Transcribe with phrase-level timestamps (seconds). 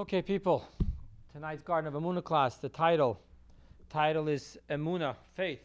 [0.00, 0.66] Okay, people.
[1.30, 2.56] Tonight's Garden of Emuna class.
[2.56, 3.20] The title,
[3.90, 5.60] title is Emuna, faith.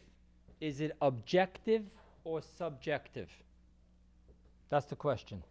[0.60, 1.84] Is it objective
[2.22, 3.30] or subjective?
[4.68, 5.42] That's the question.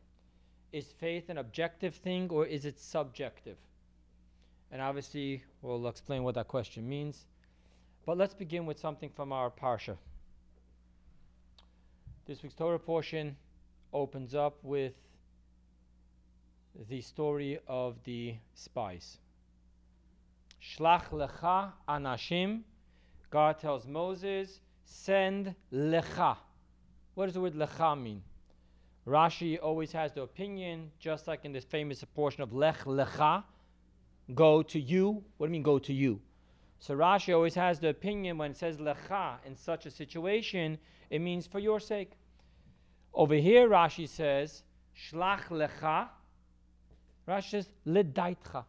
[0.72, 3.58] Is faith an objective thing or is it subjective?
[4.72, 7.26] And obviously, we'll explain what that question means.
[8.06, 9.98] But let's begin with something from our Parsha.
[12.28, 13.36] This week's Torah portion
[13.92, 14.94] opens up with
[16.90, 19.18] the story of the spies.
[20.62, 22.62] Shlach lecha anashim.
[23.30, 26.38] God tells Moses, send lecha.
[27.14, 28.22] What does the word lecha mean?
[29.08, 33.44] Rashi always has the opinion, just like in this famous portion of lech lecha,
[34.34, 35.24] go to you.
[35.38, 36.20] What do you mean go to you?
[36.80, 40.78] So Rashi always has the opinion when it says lecha in such a situation,
[41.10, 42.12] it means for your sake.
[43.14, 44.64] Over here, Rashi says,
[44.98, 46.10] shlach lecha.
[47.28, 47.70] Rashi says.
[47.88, 48.66] Ledaitcha,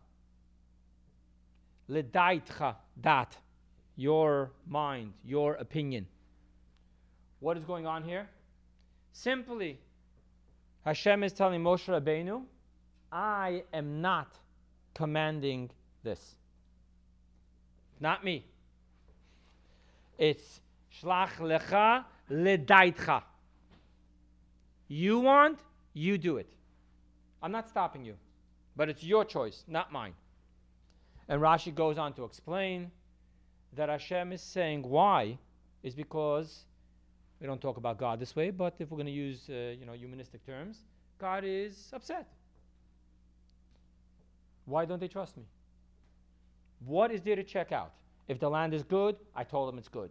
[3.03, 3.37] that.
[3.97, 6.07] Your mind, your opinion.
[7.41, 8.29] What is going on here?
[9.13, 9.79] Simply,
[10.85, 12.43] Hashem is telling Moshe Rabbeinu,
[13.11, 14.37] I am not
[14.95, 15.71] commanding
[16.03, 16.35] this.
[18.01, 18.45] Not me.
[20.19, 20.61] It's
[21.01, 23.23] shlach lecha ledaitcha.
[24.89, 25.59] You want,
[25.95, 26.49] you do it.
[27.43, 28.15] I'm not stopping you,
[28.77, 30.13] but it's your choice, not mine.
[31.29, 32.91] And Rashi goes on to explain
[33.75, 35.39] that Hashem is saying why
[35.83, 36.65] is because
[37.41, 39.85] we don't talk about God this way, but if we're going to use uh, you
[39.85, 40.79] know humanistic terms,
[41.19, 42.27] God is upset.
[44.65, 45.45] Why don't they trust me?
[46.85, 47.93] What is there to check out?
[48.29, 50.11] If the land is good, I told them it's good.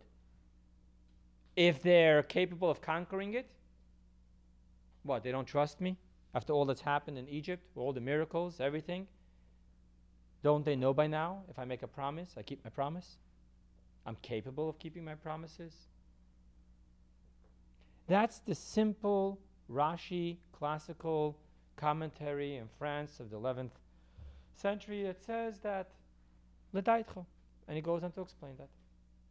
[1.56, 3.50] If they're capable of conquering it,
[5.04, 5.98] what, they don't trust me?
[6.36, 9.08] After all that's happened in Egypt, all the miracles, everything?
[10.44, 13.16] Don't they know by now if I make a promise, I keep my promise?
[14.06, 15.74] I'm capable of keeping my promises?
[18.08, 19.40] That's the simple
[19.72, 21.38] Rashi classical
[21.78, 23.72] commentary in France of the 11th
[24.56, 25.88] century that says that.
[26.74, 28.68] And he goes on to explain that.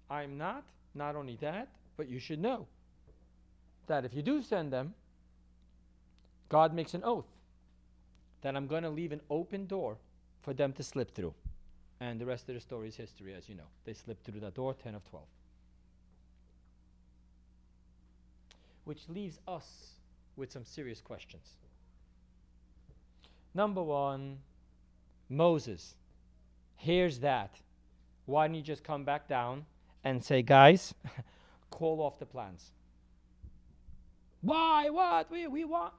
[0.09, 2.67] I'm not, not only that, but you should know
[3.87, 4.95] that if you do send them,
[6.49, 7.27] God makes an oath
[8.43, 9.97] that I'm going to leave an open door
[10.43, 11.35] for them to slip through.
[12.01, 13.69] And the rest of the story is history, as you know.
[13.85, 15.25] They slipped through that door, 10 of 12.
[18.85, 19.93] Which leaves us
[20.37, 21.49] with some serious questions.
[23.55, 24.39] Number one,
[25.29, 25.95] Moses.
[26.77, 27.61] Here's that.
[28.27, 29.65] Why don't you just come back down
[30.03, 30.93] and say, guys,
[31.71, 32.73] call off the plans?
[34.43, 34.91] Why?
[34.91, 35.31] What?
[35.31, 35.95] We, we want.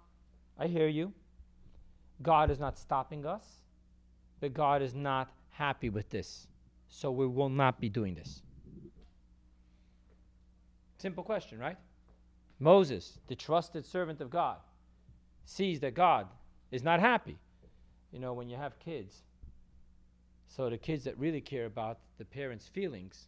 [0.57, 1.13] I hear you.
[2.21, 3.45] God is not stopping us,
[4.39, 6.47] but God is not happy with this.
[6.87, 8.41] So we will not be doing this.
[10.97, 11.77] Simple question, right?
[12.59, 14.57] Moses, the trusted servant of God,
[15.45, 16.27] sees that God
[16.71, 17.37] is not happy.
[18.11, 19.23] You know, when you have kids,
[20.47, 23.27] so the kids that really care about the parents' feelings,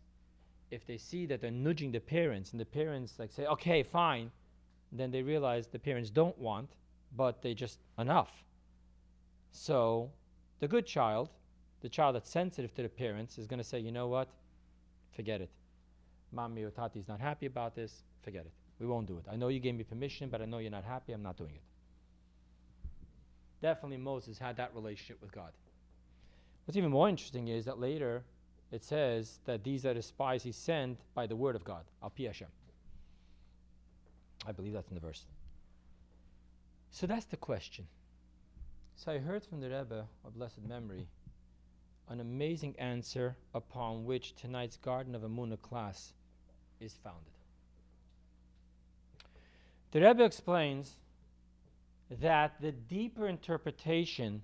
[0.71, 4.31] if they see that they're nudging the parents and the parents like say, okay, fine,
[4.91, 6.69] then they realize the parents don't want,
[7.17, 8.31] but they just enough.
[9.51, 10.11] So
[10.59, 11.29] the good child,
[11.81, 14.29] the child that's sensitive to the parents, is going to say, you know what?
[15.15, 15.49] Forget it.
[16.31, 18.03] Mommy or Tati is not happy about this.
[18.21, 18.51] Forget it.
[18.79, 19.25] We won't do it.
[19.31, 21.11] I know you gave me permission, but I know you're not happy.
[21.11, 21.61] I'm not doing it.
[23.61, 25.51] Definitely Moses had that relationship with God.
[26.65, 28.23] What's even more interesting is that later
[28.71, 32.11] it says that these are the spies he sent by the word of God, Al
[32.15, 32.49] Hashem.
[34.45, 35.25] I believe that's in the verse.
[36.91, 37.87] So that's the question.
[38.95, 41.07] So I heard from the Rebbe of blessed memory
[42.09, 46.13] an amazing answer upon which tonight's Garden of Emuna class
[46.79, 47.33] is founded.
[49.91, 50.95] The Rebbe explains
[52.09, 54.43] that the deeper interpretation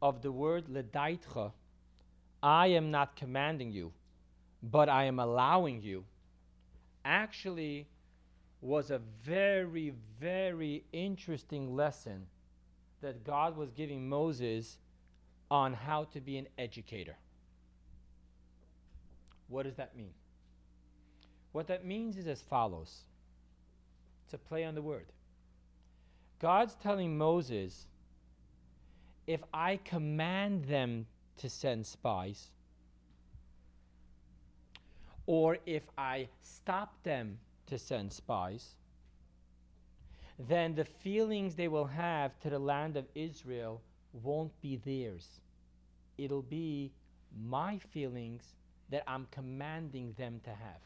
[0.00, 1.52] of the word ledaitcha,
[2.42, 3.92] I am not commanding you,
[4.62, 6.04] but I am allowing you,
[7.04, 7.86] actually
[8.62, 12.26] was a very, very interesting lesson
[13.00, 14.78] that God was giving Moses
[15.50, 17.16] on how to be an educator.
[19.48, 20.14] What does that mean?
[21.50, 23.02] What that means is as follows
[24.30, 25.06] to play on the word.
[26.38, 27.86] God's telling Moses,
[29.26, 31.06] if I command them
[31.38, 32.48] to send spies,
[35.26, 37.38] or if I stop them
[37.72, 38.74] to send spies,
[40.38, 43.80] then the feelings they will have to the land of Israel
[44.12, 45.40] won't be theirs.
[46.18, 46.92] it'll be
[47.48, 48.42] my feelings
[48.90, 50.82] that I'm commanding them to have.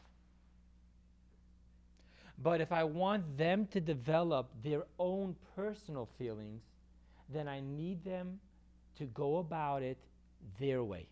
[2.41, 6.61] But if I want them to develop their own personal feelings,
[7.27, 8.39] then I need them
[8.95, 9.97] to go about it
[10.57, 11.05] their way.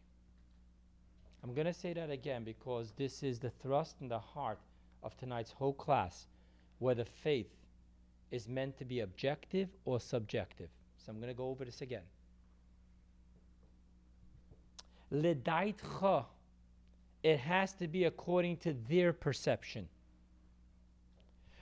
[1.43, 4.59] I'm going to say that again because this is the thrust and the heart
[5.05, 6.27] of tonight's whole class,
[6.79, 7.51] whether faith
[8.31, 10.67] is meant to be objective or subjective.
[10.97, 12.01] So I'm going to go over this again.
[17.23, 19.87] It has to be according to their perception.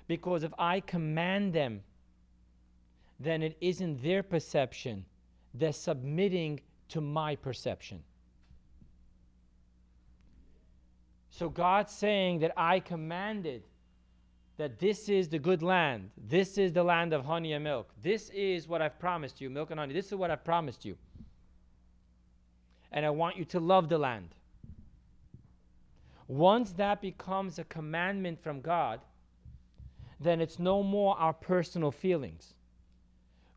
[0.08, 1.82] Because if I command them,
[3.20, 5.06] then it isn't their perception.
[5.54, 8.04] They're submitting to my perception.
[11.34, 13.64] So God's saying that I commanded
[14.58, 16.12] that this is the good land.
[16.16, 17.90] This is the land of honey and milk.
[18.04, 19.96] This is what I've promised you milk and honey.
[19.96, 20.96] This is what I've promised you.
[22.92, 24.36] And I want you to love the land.
[26.28, 29.00] Once that becomes a commandment from God,
[30.20, 32.54] then it's no more our personal feelings.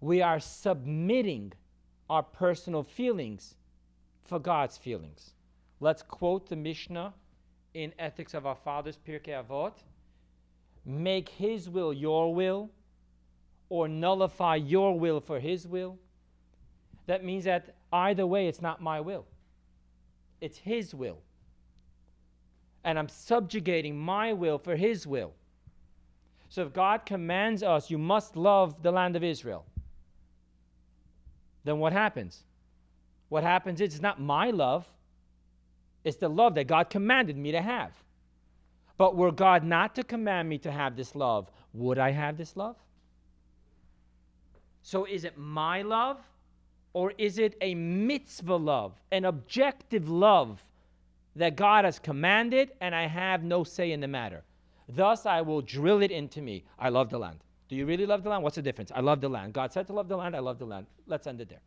[0.00, 1.52] We are submitting
[2.08, 3.54] our personal feelings
[4.24, 5.34] for God's feelings.
[5.78, 7.12] Let's quote the Mishnah
[7.76, 9.74] in Ethics of Our Fathers, Pirkei Avot
[10.86, 12.70] make His will your will
[13.68, 15.98] or nullify your will for His will,
[17.06, 19.26] that means that either way, it's not my will,
[20.40, 21.18] it's His will.
[22.82, 25.34] And I'm subjugating my will for His will.
[26.48, 29.66] So if God commands us, you must love the land of Israel,
[31.64, 32.44] then what happens?
[33.28, 34.86] What happens is it's not my love,
[36.06, 37.90] it's the love that God commanded me to have.
[38.96, 42.56] But were God not to command me to have this love, would I have this
[42.56, 42.76] love?
[44.82, 46.18] So is it my love
[46.92, 50.62] or is it a mitzvah love, an objective love
[51.34, 54.44] that God has commanded and I have no say in the matter?
[54.88, 56.62] Thus I will drill it into me.
[56.78, 57.40] I love the land.
[57.68, 58.44] Do you really love the land?
[58.44, 58.92] What's the difference?
[58.94, 59.54] I love the land.
[59.54, 60.36] God said to love the land.
[60.36, 60.86] I love the land.
[61.08, 61.62] Let's end it there.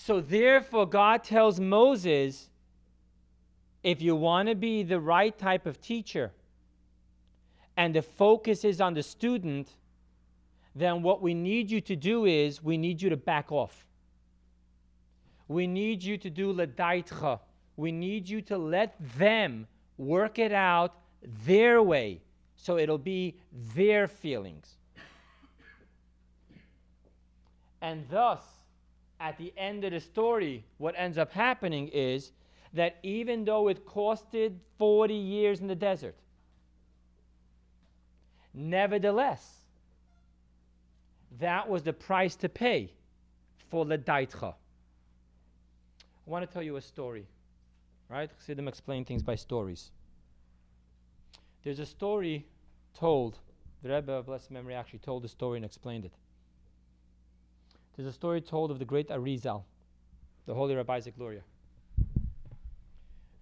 [0.00, 2.48] So therefore, God tells Moses
[3.82, 6.30] if you want to be the right type of teacher
[7.76, 9.68] and the focus is on the student,
[10.72, 13.84] then what we need you to do is we need you to back off.
[15.48, 17.40] We need you to do ledaitcha.
[17.76, 19.66] We need you to let them
[19.96, 20.94] work it out
[21.44, 22.20] their way
[22.54, 23.36] so it'll be
[23.74, 24.76] their feelings.
[27.82, 28.42] And thus,
[29.20, 32.32] at the end of the story, what ends up happening is
[32.74, 36.16] that even though it costed 40 years in the desert,
[38.54, 39.58] nevertheless,
[41.40, 42.92] that was the price to pay
[43.70, 44.54] for the daitcha.
[46.26, 47.26] I want to tell you a story,
[48.08, 48.30] right?
[48.46, 49.90] them explain things by stories.
[51.64, 52.46] There's a story
[52.94, 53.38] told,
[53.82, 56.12] the Rebbe of blessed memory actually told the story and explained it.
[57.98, 59.64] There's a story told of the great Arizal,
[60.46, 61.40] the holy Rabbi Isaac Luria,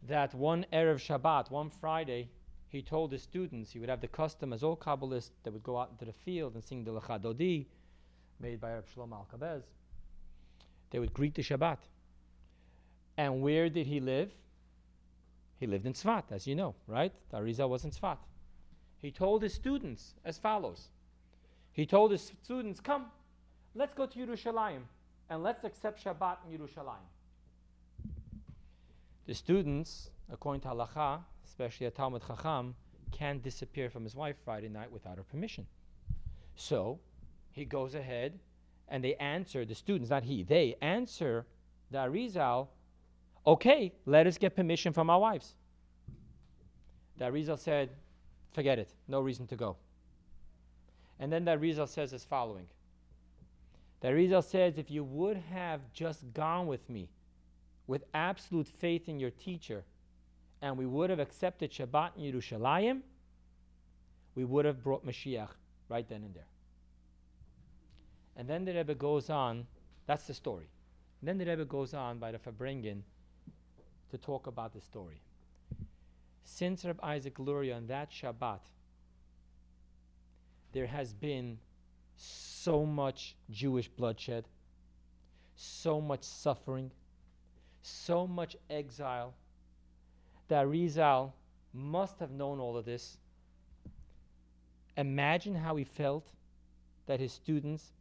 [0.08, 2.30] that one Erev Shabbat, one Friday,
[2.68, 5.76] he told his students, he would have the custom as all Kabbalists that would go
[5.76, 7.66] out into the field and sing the Lecha Dodi,
[8.40, 9.64] made by Reb Shlomo Alkabetz.
[10.88, 11.80] They would greet the Shabbat.
[13.18, 14.32] And where did he live?
[15.60, 17.12] He lived in Tzfat, as you know, right?
[17.28, 18.16] The Arizal was in Tzfat.
[19.02, 20.88] He told his students as follows.
[21.72, 23.10] He told his students, come,
[23.76, 24.80] let's go to Yerushalayim
[25.28, 27.06] and let's accept Shabbat in Yerushalayim.
[29.26, 32.75] The students, according to halacha, especially a Talmid Chacham,
[33.12, 35.66] can't disappear from his wife Friday night without her permission.
[36.54, 36.99] So
[37.52, 38.38] he goes ahead
[38.88, 41.45] and they answer, the students, not he, they answer
[41.90, 42.68] the Arizal,
[43.47, 45.54] okay, let us get permission from our wives.
[47.18, 47.90] The Arizal said,
[48.52, 49.76] forget it, no reason to go.
[51.18, 52.66] And then the Arizal says as following
[54.00, 57.08] the Arizal says, if you would have just gone with me
[57.86, 59.84] with absolute faith in your teacher,
[60.62, 63.00] and we would have accepted Shabbat in Yerushalayim,
[64.34, 65.48] we would have brought Mashiach
[65.88, 66.46] right then and there.
[68.36, 69.66] And then the Rebbe goes on,
[70.06, 70.68] that's the story.
[71.20, 73.00] And then the Rebbe goes on by the Farbrengen
[74.10, 75.20] to talk about the story.
[76.44, 78.60] Since Reb Isaac Luria on that Shabbat,
[80.72, 81.58] there has been
[82.16, 84.44] so much Jewish bloodshed,
[85.54, 86.90] so much suffering,
[87.82, 89.35] so much exile,
[90.49, 91.35] that Rizal
[91.73, 93.18] must have known all of this.
[94.96, 96.26] Imagine how he felt
[97.06, 97.92] that his students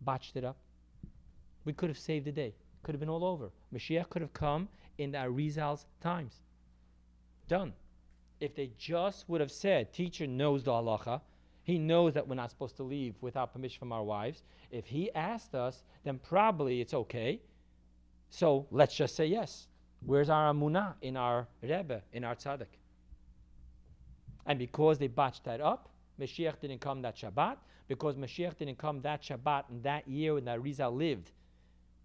[0.00, 0.56] botched it up.
[1.64, 2.54] We could have saved the day.
[2.82, 3.50] Could have been all over.
[3.74, 6.34] Mashiach could have come in the Arizal's times.
[7.48, 7.72] Done.
[8.40, 11.20] If they just would have said, teacher knows the halacha,
[11.64, 14.42] he knows that we're not supposed to leave without permission from our wives.
[14.70, 17.40] If he asked us, then probably it's okay.
[18.30, 19.66] So let's just say yes.
[20.04, 22.66] Where's our amunah in our Rebbe, in our tzaddik?
[24.44, 25.88] And because they botched that up,
[26.20, 27.56] Mashiach didn't come that Shabbat.
[27.88, 31.30] Because Mashiach didn't come that Shabbat and that year when the Arizal lived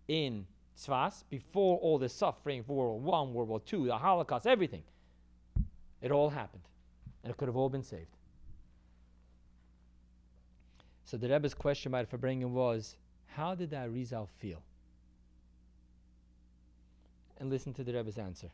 [0.07, 0.45] in
[0.77, 4.83] Tzfas, before all the suffering of World War One, World War Two, the Holocaust, everything.
[6.01, 6.63] It all happened.
[7.23, 8.15] And it could have all been saved.
[11.09, 14.61] So the Rebbe's question about Farbrengen was, how did that Rizal feel?
[17.39, 18.51] And listen to the Rebbe's answer.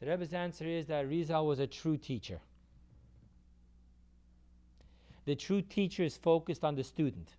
[0.00, 2.38] The Rebbe's answer is that Rizal was a true teacher.
[5.24, 7.30] The true teacher is focused on the student.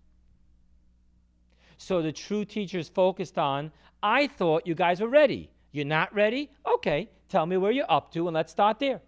[1.78, 3.70] So the true teacher is focused on,
[4.02, 5.50] I thought you guys were ready.
[5.70, 6.50] You're not ready?
[6.66, 9.00] Okay, tell me where you're up to and let's start there.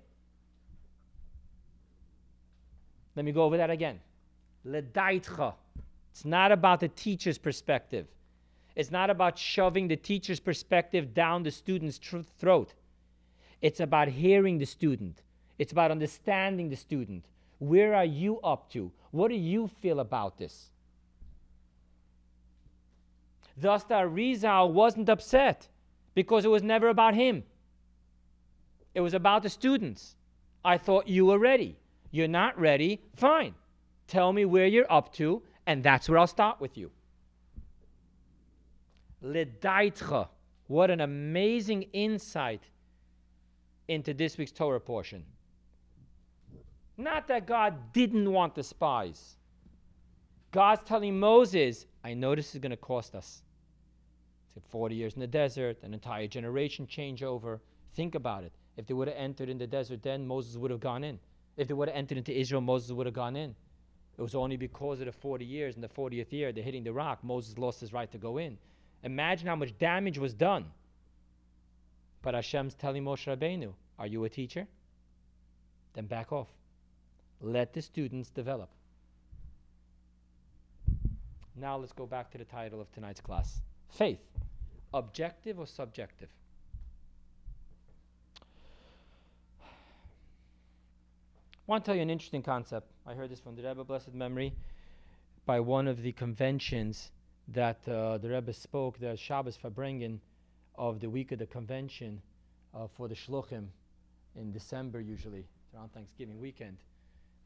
[3.17, 3.99] Let me go over that again.
[4.65, 8.07] It's not about the teacher's perspective.
[8.75, 12.75] It's not about shoving the teacher's perspective down the student's tr- throat.
[13.63, 15.23] It's about hearing the student.
[15.59, 17.25] It's about understanding the student.
[17.59, 18.93] Where are you up to?
[19.13, 20.69] What do you feel about this?
[23.57, 25.69] Thus, the Arizal wasn't upset
[26.15, 27.45] because it was never about him.
[28.95, 30.17] It was about the students.
[30.63, 31.79] I thought you were ready.
[32.11, 33.03] You're not ready?
[33.17, 33.55] Fine.
[34.07, 36.91] Tell me where you're up to, and that's where I'll start with you.
[39.23, 40.29] Ledaitcha.
[40.69, 42.63] What an amazing insight
[43.89, 45.25] into this week's Torah portion.
[46.97, 49.37] Not that God didn't want the spies.
[50.51, 53.43] God's telling Moses, I know this is going to cost us.
[54.57, 57.61] It's 40 years in the desert, an entire generation changeover.
[57.95, 58.53] Think about it.
[58.77, 61.19] If they would have entered in the desert then, Moses would have gone in.
[61.57, 63.55] If they would have entered into Israel, Moses would have gone in.
[64.19, 66.93] It was only because of the 40 years, and the 40th year, they're hitting the
[66.93, 68.57] rock, Moses lost his right to go in.
[69.03, 70.67] Imagine how much damage was done.
[72.23, 74.67] But Hashem's telling Moshe Rabbeinu, Are you a teacher?
[75.93, 76.49] Then back off.
[77.41, 78.71] Let the students develop.
[81.55, 83.61] Now let's go back to the title of tonight's class
[83.91, 84.21] Faith.
[84.93, 86.29] Objective or subjective?
[91.67, 92.93] Want to tell you an interesting concept.
[93.05, 94.53] I heard this from the Rebbe, blessed memory,
[95.47, 97.11] by one of the conventions
[97.49, 100.21] that uh, the Rebbe spoke, the Shabbos Farbrengen
[100.77, 102.23] of the week of the convention
[102.73, 103.67] uh, for the Shluchim
[104.37, 105.45] in December, usually,
[105.75, 106.77] around Thanksgiving weekend,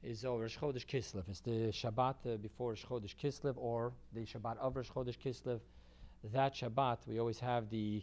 [0.03, 1.25] is over Rosh Kislev.
[1.29, 5.61] It's the Shabbat uh, before Rosh Kislev or the Shabbat of Rosh Kislev.
[6.25, 8.03] That Shabbat, we always have the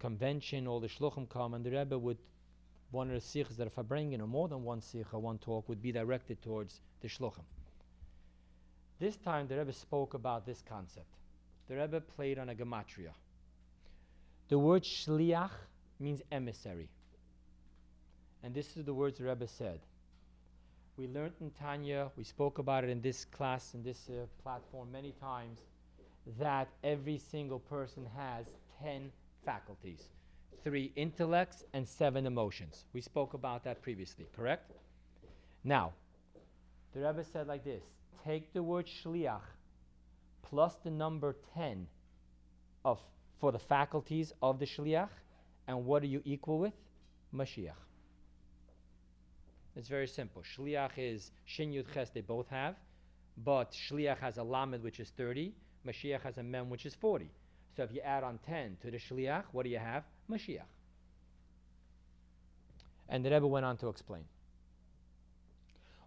[0.00, 2.18] convention, all the Shluchim come, and the Rebbe would
[2.92, 5.18] one of the sichos that if I bring in, or more than one sicha or
[5.18, 7.44] one talk, would be directed towards the shluchim.
[9.00, 11.06] This time, the Rebbe spoke about this concept.
[11.68, 13.12] The Rebbe played on a gematria.
[14.48, 15.50] The word shliach
[15.98, 16.88] means emissary.
[18.42, 19.80] And this is the words the Rebbe said.
[20.98, 24.92] We learned in Tanya, we spoke about it in this class, in this uh, platform
[24.92, 25.60] many times,
[26.38, 28.44] that every single person has
[28.82, 29.10] 10
[29.44, 30.08] faculties
[30.64, 32.84] three intellects, and seven emotions.
[32.92, 34.72] We spoke about that previously, correct?
[35.64, 35.92] Now,
[36.92, 37.82] the Rebbe said like this
[38.24, 39.40] take the word shliach
[40.42, 41.86] plus the number 10
[42.84, 43.00] of,
[43.40, 45.08] for the faculties of the shliach,
[45.66, 46.74] and what are you equal with?
[47.34, 47.72] Mashiach.
[49.74, 50.42] It's very simple.
[50.42, 52.76] Shliach is Shin Yud Ches, they both have,
[53.38, 55.54] but Shliach has a Lamed, which is 30,
[55.86, 57.30] Mashiach has a Mem, which is 40.
[57.74, 60.04] So if you add on 10 to the Shliach, what do you have?
[60.30, 60.66] Mashiach.
[63.08, 64.24] And the Rebbe went on to explain.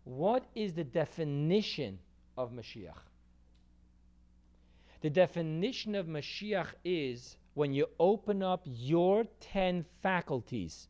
[0.03, 1.99] What is the definition
[2.37, 2.93] of Mashiach?
[5.01, 10.87] The definition of Mashiach is when you open up your 10 faculties,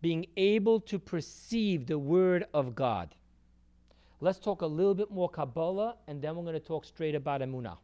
[0.00, 3.14] being able to perceive the Word of God.
[4.20, 7.40] Let's talk a little bit more Kabbalah, and then we're going to talk straight about
[7.40, 7.78] Emunah.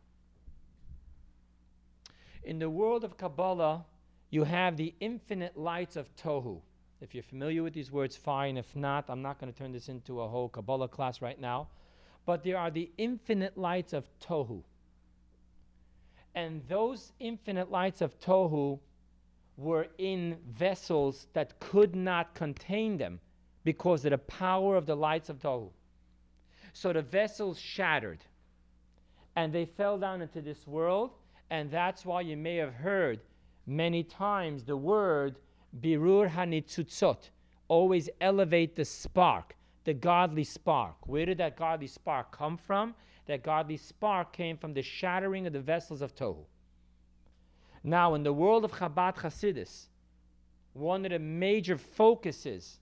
[2.44, 3.85] In the world of Kabbalah,
[4.30, 6.61] you have the infinite lights of Tohu.
[7.00, 8.56] If you're familiar with these words, fine.
[8.56, 11.68] If not, I'm not going to turn this into a whole Kabbalah class right now.
[12.26, 14.62] But there are the infinite lights of Tohu.
[16.35, 18.78] And those infinite lights of Tohu
[19.56, 23.20] were in vessels that could not contain them
[23.64, 25.70] because of the power of the lights of Tohu.
[26.73, 28.25] So the vessels shattered.
[29.37, 31.12] And they fell down into this world,
[31.50, 33.20] and that's why you may have heard
[33.68, 35.38] many times the word
[35.80, 37.30] birur hanitzutzot,
[37.68, 40.96] always elevate the spark, the godly spark.
[41.06, 42.94] Where did that godly spark come from?
[43.26, 46.44] That godly spark came from the shattering of the vessels of Tohu.
[47.84, 49.88] Now, in the world of Chabad Hasidus,
[50.72, 52.80] one of the major focuses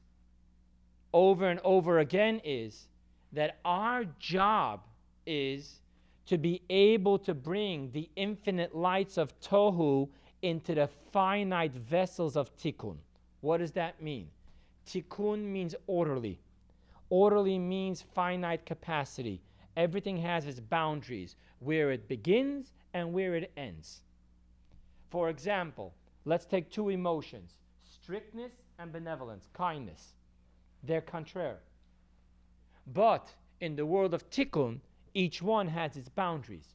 [1.12, 2.88] over and over again is
[3.32, 4.80] that our job
[5.26, 5.80] is
[6.26, 10.08] to be able to bring the infinite lights of Tohu
[10.46, 12.96] into the finite vessels of Tikkun.
[13.40, 14.28] What does that mean?
[14.86, 16.38] Tikkun means orderly.
[17.10, 19.40] Orderly means finite capacity.
[19.76, 24.02] Everything has its boundaries, where it begins and where it ends.
[25.10, 25.92] For example,
[26.24, 30.14] let's take two emotions strictness and benevolence, kindness.
[30.84, 31.56] They're contrary.
[32.86, 34.78] But in the world of tikkun,
[35.14, 36.74] each one has its boundaries.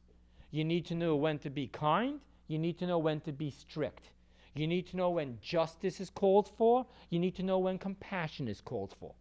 [0.50, 2.20] You need to know when to be kind,
[2.52, 4.10] you need to know when to be strict.
[4.54, 8.46] You need to know when justice is called for, you need to know when compassion
[8.46, 9.14] is called for.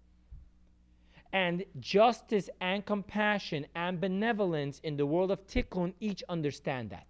[1.32, 7.08] And justice and compassion and benevolence in the world of tikkun each understand that.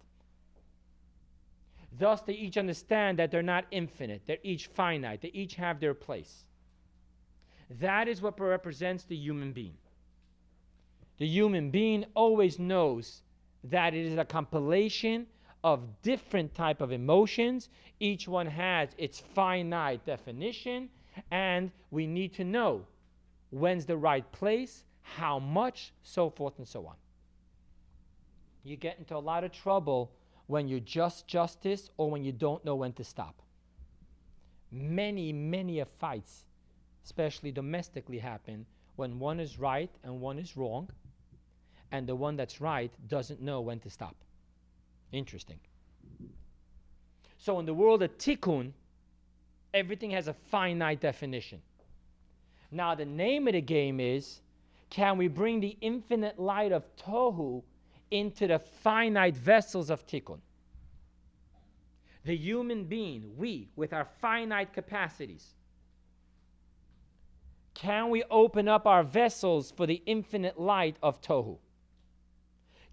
[1.98, 5.92] Thus, they each understand that they're not infinite, they're each finite, they each have their
[5.92, 6.44] place.
[7.80, 9.76] That is what represents the human being.
[11.18, 13.22] The human being always knows
[13.64, 15.26] that it is a compilation
[15.64, 17.68] of different type of emotions.
[18.00, 20.88] Each one has its finite definition,
[21.30, 22.84] and we need to know
[23.50, 26.96] when's the right place, how much, so forth and so on.
[28.64, 30.10] You get into a lot of trouble
[30.46, 33.42] when you just justice or when you don't know when to stop.
[34.70, 36.44] Many, many fights,
[37.04, 38.66] especially domestically, happen
[38.96, 40.88] when one is right and one is wrong,
[41.90, 44.16] and the one that's right doesn't know when to stop.
[45.12, 45.60] Interesting.
[47.38, 48.72] So, in the world of tikkun,
[49.74, 51.60] everything has a finite definition.
[52.70, 54.40] Now, the name of the game is
[54.88, 57.62] can we bring the infinite light of Tohu
[58.12, 60.38] into the finite vessels of tikkun.
[62.24, 65.54] The human being, we, with our finite capacities,
[67.74, 71.58] can we open up our vessels for the infinite light of Tohu?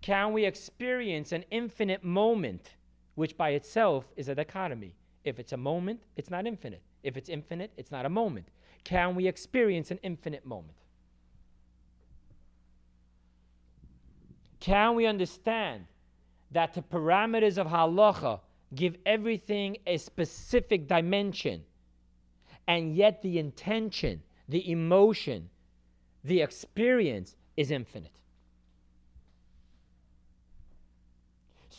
[0.02, 2.72] Can we experience an infinite moment,
[3.16, 4.96] which by itself is a dichotomy?
[5.24, 6.82] If it's a moment, it's not infinite.
[7.04, 8.48] If it's infinite, it's not a moment.
[8.84, 10.78] Can we experience an infinite moment?
[14.60, 15.86] Can we understand
[16.52, 18.40] that the parameters of halacha
[18.76, 21.64] give everything a specific dimension,
[22.68, 25.50] and yet the intention, the emotion,
[26.24, 28.12] the experience is infinite?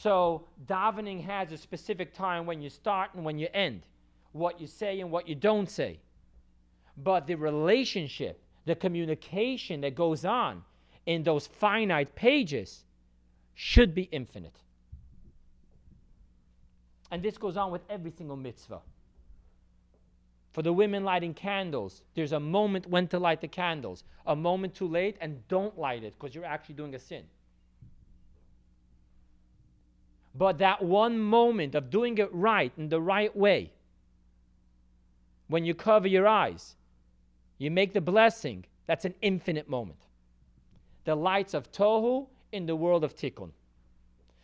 [0.02, 3.82] So, davening has a specific time when you start and when you end,
[4.32, 5.98] what you say and what you don't say.
[6.96, 10.62] But the relationship, the communication that goes on
[11.04, 12.84] in those finite pages
[13.54, 14.56] should be infinite.
[17.10, 18.80] And this goes on with every single mitzvah.
[20.52, 24.74] For the women lighting candles, there's a moment when to light the candles, a moment
[24.74, 27.24] too late, and don't light it because you're actually doing a sin.
[30.34, 33.72] But that one moment of doing it right in the right way,
[35.48, 36.76] when you cover your eyes,
[37.58, 39.98] you make the blessing, that's an infinite moment
[41.04, 43.50] the lights of Tohu in the world of Tikkun.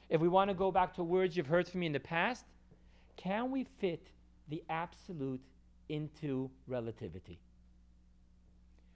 [0.08, 2.44] If we want to go back to words you've heard from me in the past,
[3.16, 4.08] can we fit
[4.48, 5.40] the absolute
[5.88, 7.38] into relativity?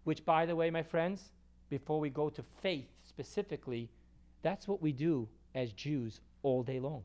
[0.04, 1.30] Which, by the way, my friends,
[1.68, 3.88] before we go to faith specifically,
[4.42, 7.04] that's what we do as Jews all day long.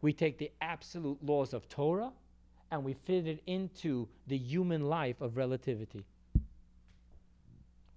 [0.00, 2.12] We take the absolute laws of Torah
[2.70, 6.04] and we fit it into the human life of relativity.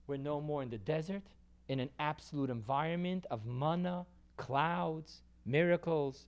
[0.07, 1.23] We're no more in the desert
[1.67, 4.05] in an absolute environment of manna,
[4.37, 6.27] clouds, miracles,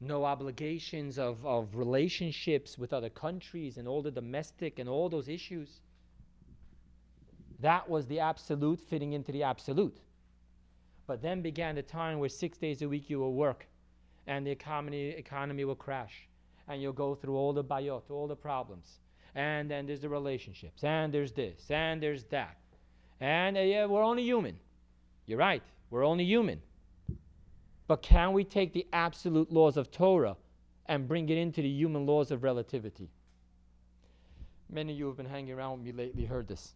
[0.00, 5.28] no obligations of, of relationships with other countries and all the domestic and all those
[5.28, 5.80] issues.
[7.60, 9.98] That was the absolute fitting into the absolute.
[11.06, 13.66] But then began the time where six days a week you will work
[14.26, 16.28] and the economy, economy will crash
[16.68, 19.00] and you'll go through all the bayot, all the problems.
[19.34, 22.56] And then there's the relationships, and there's this, and there's that.
[23.20, 24.58] And uh, yeah, we're only human.
[25.26, 26.60] You're right, we're only human.
[27.86, 30.36] But can we take the absolute laws of Torah
[30.86, 33.10] and bring it into the human laws of relativity?
[34.70, 36.74] Many of you have been hanging around with me lately, heard this.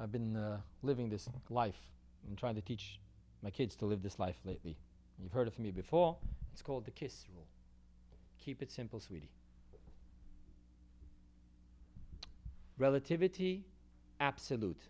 [0.00, 1.88] I've been uh, living this life
[2.26, 3.00] I'm trying to teach
[3.42, 4.76] my kids to live this life lately.
[5.20, 6.16] You've heard it from me before.
[6.52, 7.46] It's called the KISS rule.
[8.38, 9.30] Keep it simple, sweetie.
[12.78, 13.64] Relativity,
[14.20, 14.88] absolute.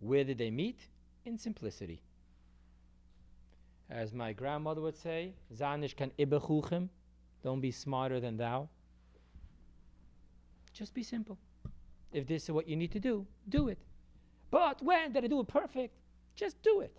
[0.00, 0.80] Where did they meet?
[1.24, 2.02] In simplicity.
[3.88, 6.88] As my grandmother would say, Zanish kan ibechuchem,
[7.42, 8.68] don't be smarter than thou.
[10.72, 11.38] Just be simple.
[12.12, 13.78] If this is what you need to do, do it.
[14.50, 15.94] But when did I do it perfect?
[16.34, 16.96] Just do it.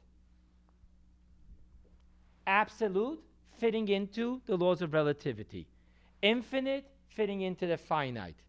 [2.48, 3.22] Absolute
[3.60, 5.68] fitting into the laws of relativity,
[6.22, 8.42] infinite fitting into the finite,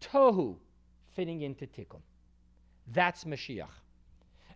[0.00, 0.56] tohu
[1.14, 2.00] fitting into tikkun.
[2.92, 3.66] That's Mashiach.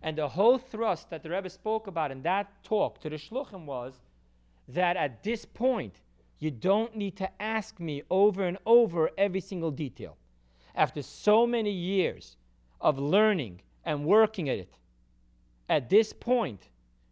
[0.01, 3.65] And the whole thrust that the Rebbe spoke about in that talk to the Shluchim
[3.65, 3.93] was
[4.67, 6.01] that at this point,
[6.39, 10.17] you don't need to ask me over and over every single detail.
[10.75, 12.35] After so many years
[12.83, 14.73] of learning and working at it,
[15.69, 16.61] at this point,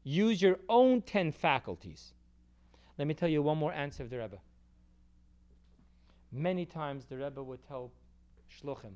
[0.03, 2.13] use your own 10 faculties.
[2.97, 4.37] Let me tell you one more answer of the Rebbe.
[6.31, 7.91] Many times the Rebbe would tell
[8.49, 8.93] Shluchim,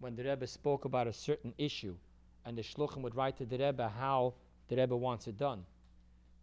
[0.00, 1.94] when the Rebbe spoke about a certain issue,
[2.44, 4.34] and the Shluchim would write to the Rebbe how
[4.68, 5.64] the Rebbe wants it done,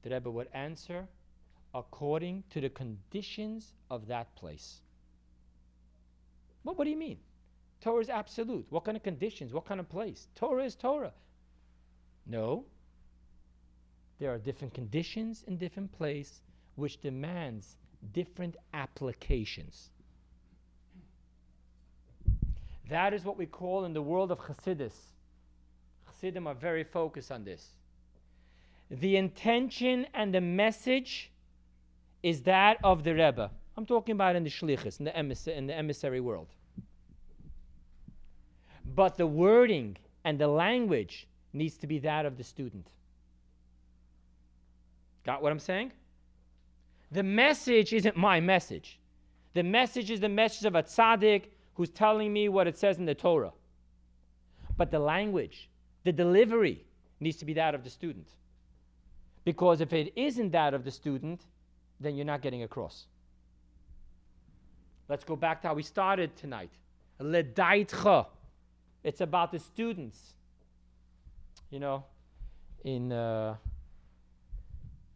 [0.02, 1.08] the Rebbe would answer
[1.74, 4.82] according to the conditions of that place.
[6.64, 7.18] What do you mean?
[7.82, 8.66] Torah is absolute.
[8.70, 9.54] What kind of conditions?
[9.54, 10.28] What kind of place?
[10.36, 11.14] Torah is Torah.
[12.28, 12.66] No.
[14.20, 16.42] There are different conditions in different place
[16.76, 17.76] which demands
[18.14, 19.90] different applications.
[22.88, 24.94] That is what we call in the world of Chassidus.
[26.06, 27.70] Chassidim are very focused on this.
[28.92, 31.32] The intention and the message
[32.22, 33.50] is that of the Rebbe.
[33.78, 36.48] I'm talking about in the shlichus, in the, in the emissary world.
[38.86, 42.88] But the wording and the language needs to be that of the student.
[45.26, 45.92] Got what I'm saying?
[47.12, 49.00] The message isn't my message.
[49.54, 53.06] The message is the message of a tzaddik who's telling me what it says in
[53.06, 53.52] the Torah.
[54.78, 55.70] But the language,
[56.04, 56.86] the delivery,
[57.20, 58.28] needs to be that of the student.
[59.44, 61.42] Because if it isn't that of the student,
[62.00, 63.06] then you're not getting across.
[65.10, 66.72] Let's go back to how we started tonight.
[67.20, 68.28] Ledaitcha.
[69.04, 70.34] It's about the students.
[71.70, 72.04] You know,
[72.84, 73.56] in, uh,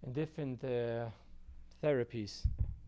[0.06, 1.08] in different uh,
[1.84, 2.46] therapies,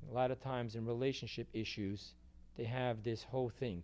[0.10, 2.14] a lot of times in relationship issues,
[2.58, 3.84] they have this whole thing.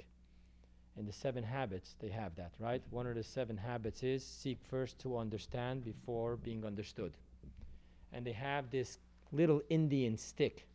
[0.98, 2.82] In the seven habits, they have that, right?
[2.92, 7.14] One of the seven habits is seek first to understand before being understood.
[8.12, 9.00] And they have this
[9.32, 10.66] little Indian stick.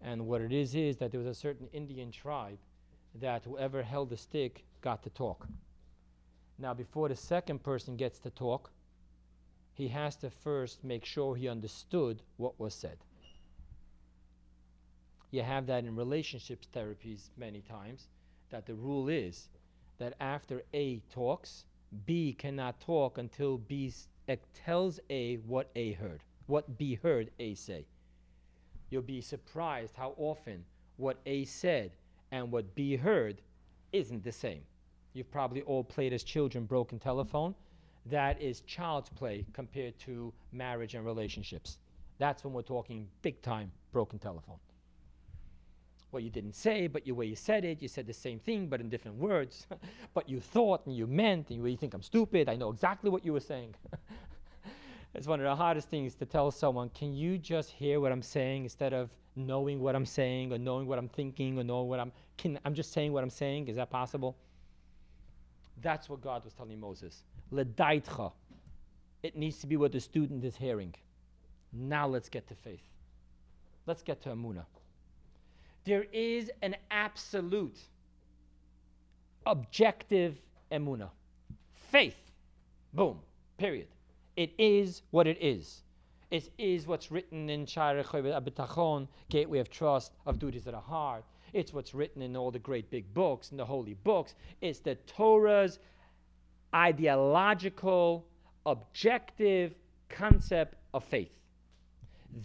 [0.00, 2.58] And what it is is that there was a certain Indian tribe
[3.16, 5.46] that whoever held the stick got to talk.
[6.58, 8.70] Now, before the second person gets to talk,
[9.72, 12.98] he has to first make sure he understood what was said.
[15.30, 18.08] You have that in relationships therapies many times,
[18.50, 19.48] that the rule is
[19.98, 21.64] that after A talks,
[22.04, 23.92] B cannot talk until B
[24.64, 27.86] tells A what A heard what B heard A say.
[28.90, 30.64] You'll be surprised how often
[30.96, 31.92] what A said
[32.32, 33.40] and what B heard
[33.92, 34.62] isn't the same.
[35.12, 37.54] You've probably all played as children broken telephone.
[38.06, 41.78] That is child's play compared to marriage and relationships.
[42.18, 44.58] That's when we're talking big time broken telephone.
[46.10, 48.66] What you didn't say, but the way you said it, you said the same thing,
[48.66, 49.66] but in different words.
[50.14, 53.24] but you thought and you meant, and you think I'm stupid, I know exactly what
[53.24, 53.74] you were saying.
[55.14, 58.22] it's one of the hardest things to tell someone, can you just hear what I'm
[58.22, 62.00] saying instead of knowing what I'm saying or knowing what I'm thinking or knowing what
[62.00, 63.68] I'm can I'm just saying what I'm saying?
[63.68, 64.36] Is that possible?
[65.82, 67.24] That's what God was telling Moses.
[69.22, 70.94] It needs to be what the student is hearing.
[71.72, 72.82] Now let's get to faith.
[73.86, 74.64] Let's get to Amuna.
[75.84, 77.78] There is an absolute,
[79.46, 80.36] objective
[80.70, 81.08] Emuna.
[81.90, 82.30] Faith.
[82.92, 83.18] Boom.
[83.56, 83.88] Period.
[84.36, 85.82] It is what it is.
[86.30, 91.24] It is what's written in Shaar HaBitachon, Gateway of Trust, of Duties of the Heart.
[91.52, 94.34] It's what's written in all the great big books, in the holy books.
[94.60, 95.78] It's the Torah's
[96.74, 98.26] ideological,
[98.66, 99.74] objective
[100.08, 101.32] concept of faith.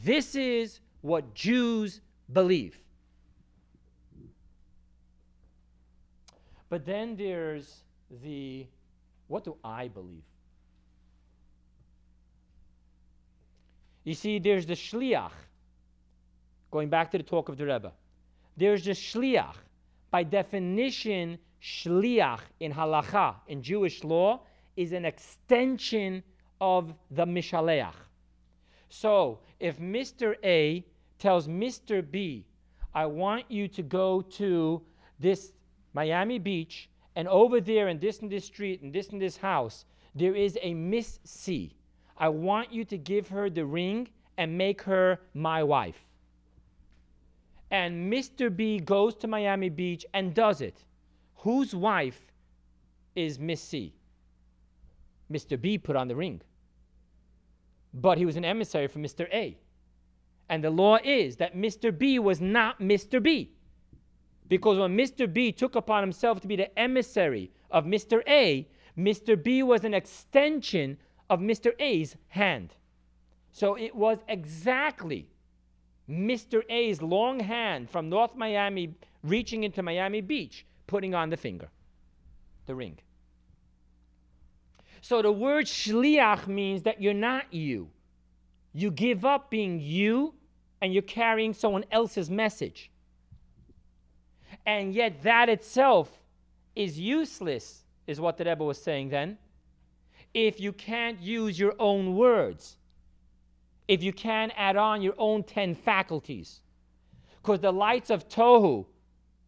[0.04, 2.02] This is what Jews
[2.34, 2.80] believe.
[6.70, 7.84] But then there's
[8.24, 8.66] the
[9.28, 10.24] what do I believe?
[14.04, 15.32] You see, there's the shliach.
[16.70, 17.92] Going back to the talk of the Rebbe,
[18.58, 19.56] there's the shliach.
[20.12, 24.42] By definition, shliach in halacha in Jewish law
[24.76, 26.24] is an extension
[26.62, 27.94] of the Mishaleach.
[28.90, 30.36] So if Mr.
[30.44, 30.86] A
[31.20, 32.10] tells Mr.
[32.10, 32.46] B,
[32.94, 34.82] I want you to go to
[35.20, 35.52] this
[35.94, 39.86] Miami Beach, and over there in this and this street and this and this house,
[40.14, 41.76] there is a Miss C.
[42.18, 45.98] I want you to give her the ring and make her my wife.
[47.72, 48.56] And Mr.
[48.56, 50.86] B goes to Miami Beach and does it.
[51.38, 52.22] Whose wife
[53.16, 53.94] is Miss C?
[55.32, 55.60] Mr.
[55.60, 56.42] B put on the ring.
[57.94, 59.28] But he was an emissary for Mr.
[59.34, 59.58] A.
[60.50, 61.98] And the law is that Mr.
[61.98, 63.22] B was not Mr.
[63.22, 63.52] B.
[64.48, 65.32] Because when Mr.
[65.32, 68.22] B took upon himself to be the emissary of Mr.
[68.28, 69.42] A, Mr.
[69.42, 70.98] B was an extension
[71.30, 71.72] of Mr.
[71.80, 72.76] A's hand.
[73.52, 75.30] So it was exactly
[76.10, 76.62] Mr.
[76.70, 81.70] A's long hand from North Miami reaching into Miami Beach, putting on the finger,
[82.68, 82.98] the ring.
[85.02, 87.90] So the word shliach means that you're not you.
[88.74, 90.34] You give up being you
[90.82, 92.92] and you're carrying someone else's message.
[94.66, 96.22] And yet that itself
[96.76, 99.38] is useless, is what the Rebbe was saying then,
[100.34, 102.78] if you can't use your own words,
[103.88, 106.62] if you can't add on your own 10 faculties.
[107.42, 108.86] Because the lights of Tohu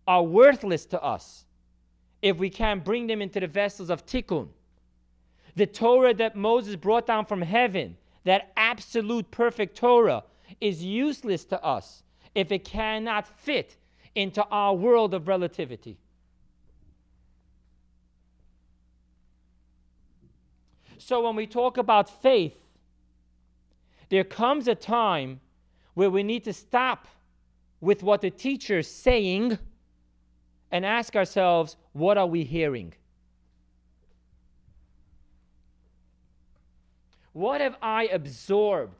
[0.07, 1.45] are worthless to us
[2.21, 4.49] if we can't bring them into the vessels of Tikkun.
[5.55, 10.23] The Torah that Moses brought down from heaven, that absolute perfect Torah,
[10.61, 12.03] is useless to us
[12.35, 13.75] if it cannot fit
[14.13, 15.97] into our world of relativity.
[20.97, 22.55] So when we talk about faith,
[24.09, 25.39] there comes a time
[25.93, 27.07] where we need to stop
[27.81, 29.57] with what the teacher is saying
[30.71, 32.93] and ask ourselves, what are we hearing?
[37.33, 38.95] What have I absorbed?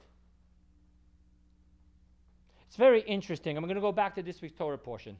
[2.67, 3.57] It's very interesting.
[3.57, 5.17] I'm going to go back to this week's Torah portion.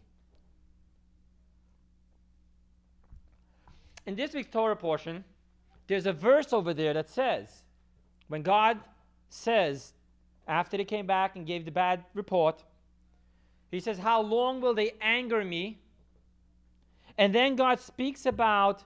[4.06, 5.24] In this week's Torah portion,
[5.88, 7.64] there's a verse over there that says,
[8.28, 8.80] when God
[9.30, 9.94] says,
[10.48, 12.64] after they came back and gave the bad report,
[13.72, 15.80] he says, How long will they anger me?
[17.18, 18.84] And then God speaks about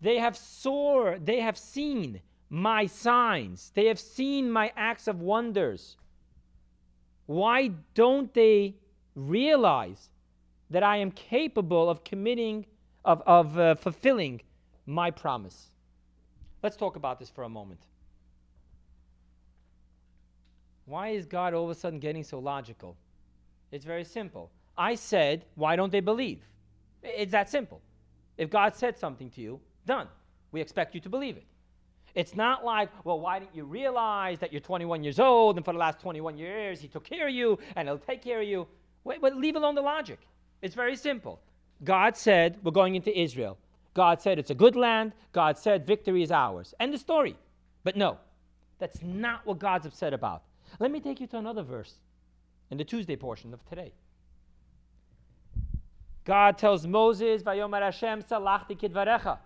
[0.00, 5.96] they have saw, they have seen my signs, they have seen my acts of wonders.
[7.26, 8.74] Why don't they
[9.14, 10.08] realize
[10.70, 12.66] that I am capable of committing,
[13.04, 14.40] of, of uh, fulfilling
[14.86, 15.68] my promise?
[16.62, 17.80] Let's talk about this for a moment.
[20.90, 22.96] Why is God all of a sudden getting so logical?
[23.70, 24.50] It's very simple.
[24.76, 26.40] I said, why don't they believe?
[27.04, 27.80] It's that simple.
[28.36, 30.08] If God said something to you, done.
[30.50, 31.44] We expect you to believe it.
[32.16, 35.72] It's not like, well, why didn't you realize that you're 21 years old and for
[35.72, 38.66] the last 21 years he took care of you and he'll take care of you?
[39.04, 40.18] Wait, but leave alone the logic.
[40.60, 41.40] It's very simple.
[41.84, 43.58] God said, we're going into Israel.
[43.94, 45.12] God said it's a good land.
[45.30, 46.74] God said victory is ours.
[46.80, 47.36] End the story.
[47.84, 48.18] But no,
[48.80, 50.42] that's not what God's upset about.
[50.78, 51.94] Let me take you to another verse
[52.70, 53.92] in the Tuesday portion of today.
[56.24, 59.38] God tells Moses, Hashem salachti kidvarecha.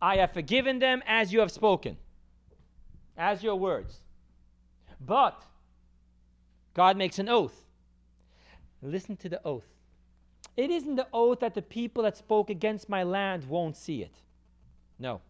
[0.00, 1.96] I have forgiven them as you have spoken,
[3.16, 4.00] as your words.
[5.00, 5.42] But
[6.74, 7.64] God makes an oath.
[8.82, 9.66] Listen to the oath.
[10.56, 14.14] It isn't the oath that the people that spoke against my land won't see it.
[14.98, 15.20] No.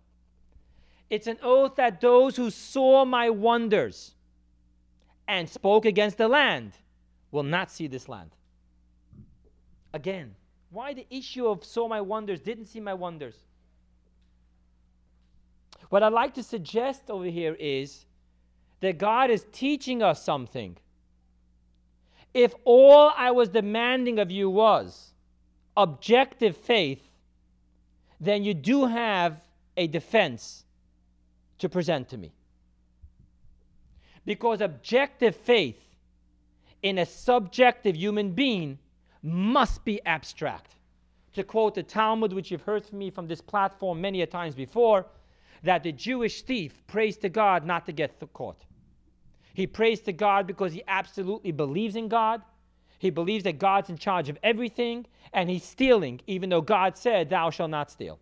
[1.08, 4.14] It's an oath that those who saw my wonders
[5.26, 6.72] and spoke against the land
[7.30, 8.30] will not see this land.
[9.92, 10.34] Again,
[10.70, 13.36] why the issue of saw my wonders, didn't see my wonders?
[15.88, 18.06] What I'd like to suggest over here is
[18.80, 20.76] that God is teaching us something.
[22.32, 25.12] If all I was demanding of you was
[25.76, 27.02] objective faith,
[28.20, 29.40] then you do have
[29.76, 30.64] a defense
[31.58, 32.32] to present to me.
[34.24, 35.80] Because objective faith
[36.82, 38.78] in a subjective human being
[39.22, 40.76] must be abstract.
[41.34, 44.54] To quote the Talmud, which you've heard from me from this platform many a times
[44.54, 45.06] before,
[45.62, 48.64] that the Jewish thief prays to God not to get caught.
[49.54, 52.42] He prays to God because he absolutely believes in God.
[52.98, 57.30] He believes that God's in charge of everything, and he's stealing, even though God said,
[57.30, 58.18] Thou shalt not steal.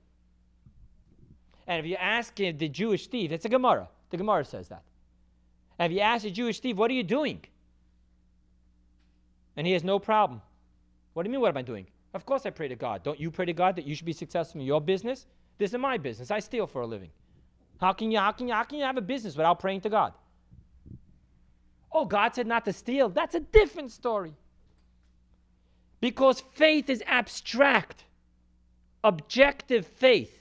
[1.66, 3.88] And if you ask the Jewish thief, it's a Gemara.
[4.10, 4.82] The Gemara says that.
[5.86, 7.42] If you ask a Jewish thief, what are you doing?
[9.56, 10.40] And he has no problem.
[11.12, 11.86] What do you mean, what am I doing?
[12.14, 13.02] Of course I pray to God.
[13.02, 15.26] Don't you pray to God that you should be successful in your business?
[15.58, 16.30] This is my business.
[16.30, 17.10] I steal for a living.
[17.80, 19.90] How can you how can you how can you have a business without praying to
[19.90, 20.12] God?
[21.92, 23.08] Oh, God said not to steal.
[23.08, 24.34] That's a different story.
[26.00, 28.04] Because faith is abstract,
[29.04, 30.40] objective faith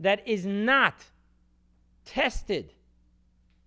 [0.00, 0.94] that is not
[2.04, 2.72] tested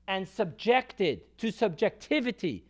[0.07, 2.63] and subjected to subjectivity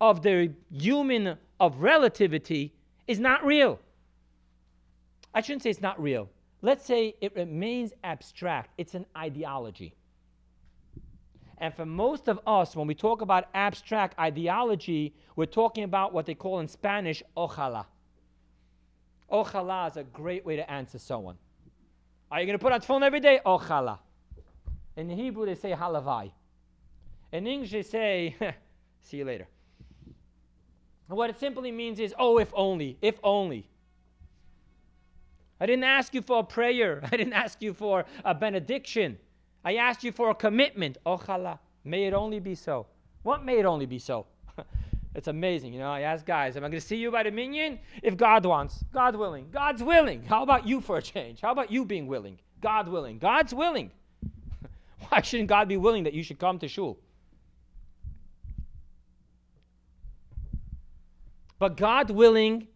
[0.00, 2.74] of the human of relativity
[3.06, 3.78] is not real.
[5.34, 6.28] I shouldn't say it's not real.
[6.62, 8.70] Let's say it remains abstract.
[8.78, 9.94] It's an ideology.
[11.58, 16.24] And for most of us, when we talk about abstract ideology, we're talking about what
[16.24, 17.84] they call in Spanish, ojala.
[19.30, 21.36] Ojala is a great way to answer someone.
[22.30, 23.40] Are you going to put on phone every day?
[23.44, 23.98] Ojala.
[24.96, 26.32] In Hebrew, they say halavai.
[27.32, 28.36] In English, they say,
[29.02, 29.46] see you later.
[31.08, 33.68] What it simply means is, oh, if only, if only.
[35.60, 37.00] I didn't ask you for a prayer.
[37.12, 39.18] I didn't ask you for a benediction.
[39.64, 40.98] I asked you for a commitment.
[41.04, 41.58] Oh, Ojalá.
[41.84, 42.86] May it only be so.
[43.22, 44.26] What may it only be so?
[45.14, 45.72] it's amazing.
[45.72, 47.78] You know, I ask guys, am I going to see you by the minyan?
[48.02, 49.48] If God wants, God willing.
[49.50, 50.22] God's willing.
[50.24, 51.40] How about you for a change?
[51.40, 52.38] How about you being willing?
[52.60, 53.18] God willing.
[53.18, 53.90] God's willing.
[55.08, 56.98] Why shouldn't God be willing that you should come to shul?
[61.60, 62.66] But God willing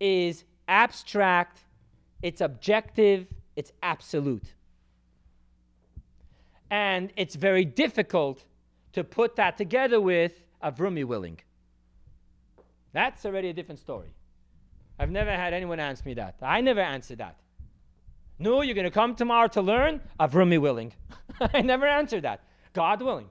[0.00, 1.60] is abstract,
[2.20, 4.52] it's objective, it's absolute.
[6.68, 8.44] And it's very difficult
[8.92, 11.38] to put that together with Avrumi willing.
[12.92, 14.12] That's already a different story.
[14.98, 16.34] I've never had anyone answer me that.
[16.42, 17.36] I never answered that.
[18.40, 20.00] No, you're going to come tomorrow to learn?
[20.18, 20.92] Avrumi willing.
[21.40, 22.40] I never answered that.
[22.72, 23.30] God willing.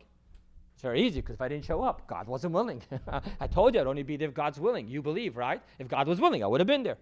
[0.84, 2.82] Very easy because if I didn't show up, God wasn't willing.
[3.40, 4.86] I told you I'd only be there if God's willing.
[4.90, 5.62] You believe, right?
[5.80, 6.98] If God was willing, I would have been there.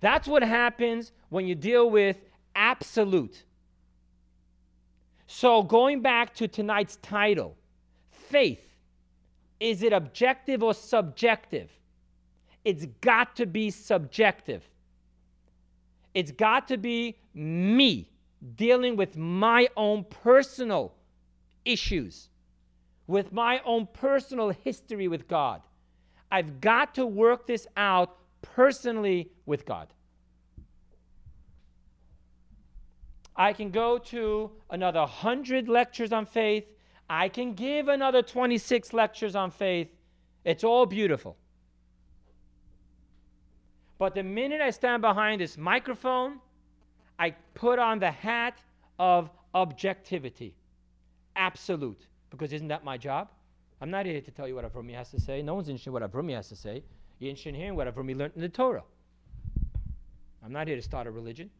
[0.00, 2.16] That's what happens when you deal with
[2.56, 3.44] absolute.
[5.26, 7.56] So, going back to tonight's title,
[8.10, 8.62] faith,
[9.60, 11.70] is it objective or subjective?
[12.64, 14.62] It's got to be subjective.
[16.14, 18.08] It's got to be me
[18.56, 20.94] dealing with my own personal
[21.64, 22.28] issues,
[23.06, 25.62] with my own personal history with God.
[26.30, 29.88] I've got to work this out personally with God.
[33.36, 36.64] I can go to another 100 lectures on faith.
[37.08, 39.88] I can give another 26 lectures on faith.
[40.44, 41.36] It's all beautiful.
[43.98, 46.40] But the minute I stand behind this microphone,
[47.18, 48.58] I put on the hat
[48.98, 50.54] of objectivity,
[51.36, 53.30] absolute, because isn't that my job?
[53.80, 55.42] I'm not here to tell you what Avrumi has to say.
[55.42, 56.82] No one's interested in what Avrumi has to say.
[57.18, 58.84] You're interested in hearing what Avrumi learned in the Torah.
[60.44, 61.50] I'm not here to start a religion.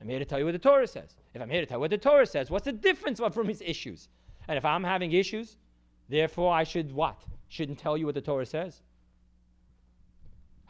[0.00, 1.16] I'm here to tell you what the Torah says.
[1.34, 3.62] If I'm here to tell you what the Torah says, what's the difference from his
[3.64, 4.08] issues?
[4.48, 5.56] And if I'm having issues,
[6.08, 7.22] therefore I should what?
[7.48, 8.82] Shouldn't tell you what the Torah says.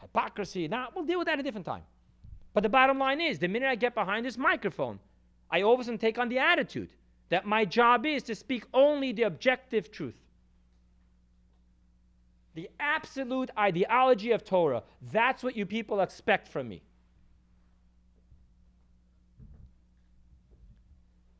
[0.01, 0.67] Hypocrisy.
[0.67, 1.83] Now, we'll deal with that at a different time.
[2.53, 4.99] But the bottom line is the minute I get behind this microphone,
[5.51, 6.89] I all of a sudden take on the attitude
[7.29, 10.17] that my job is to speak only the objective truth.
[12.55, 14.83] The absolute ideology of Torah.
[15.11, 16.81] That's what you people expect from me.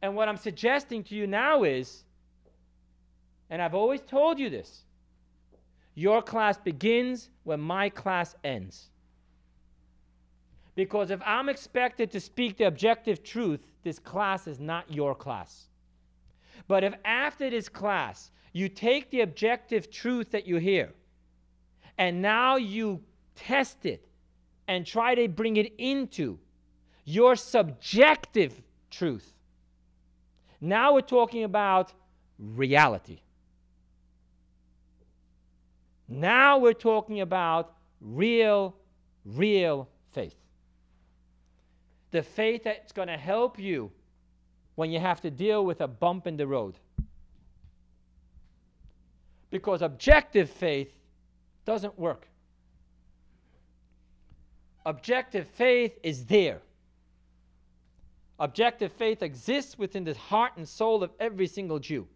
[0.02, 2.04] And what I'm suggesting to you now is,
[3.50, 4.84] and I've always told you this,
[5.96, 8.90] your class begins when my class ends.
[10.76, 15.70] Because if I'm expected to speak the objective truth, this class is not your class.
[16.68, 20.94] But if after this class you take the objective truth that you hear
[21.98, 23.02] and now you
[23.36, 24.08] test it
[24.68, 26.40] and try to bring it into
[27.06, 29.34] your subjective truth,
[30.60, 31.94] now we're talking about
[32.38, 33.22] reality.
[36.08, 38.76] Now we're talking about real,
[39.26, 40.36] real faith.
[42.12, 43.92] The faith that's going to help you
[44.78, 46.76] when you have to deal with a bump in the road.
[49.50, 50.94] Because objective faith
[51.66, 52.28] doesn't work.
[54.86, 56.62] Objective faith is there.
[58.40, 62.08] Objective faith exists within the heart and soul of every single Jew.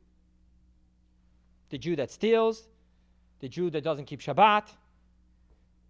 [1.72, 2.68] The Jew that steals,
[3.40, 4.68] the Jew that doesn't keep Shabbat,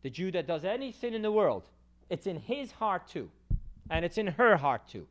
[0.03, 1.63] the Jew that does any sin in the world.
[2.09, 3.30] It's in his heart too,
[3.89, 5.05] and it's in her heart too.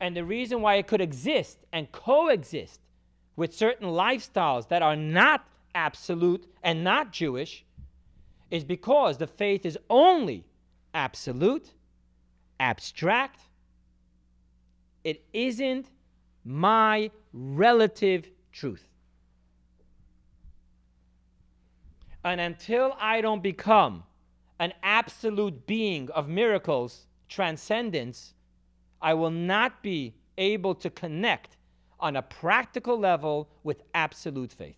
[0.00, 2.80] And the reason why it could exist and coexist
[3.34, 7.64] with certain lifestyles that are not absolute and not Jewish
[8.50, 10.44] is because the faith is only
[10.94, 11.72] absolute
[12.60, 13.40] abstract.
[15.04, 15.90] It isn't
[16.44, 18.88] my relative truth.
[22.24, 24.02] And until I don't become
[24.58, 28.34] an absolute being of miracles, transcendence,
[29.00, 31.56] I will not be able to connect
[31.98, 34.76] on a practical level with absolute faith.